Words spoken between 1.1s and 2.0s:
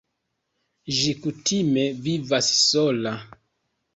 kutime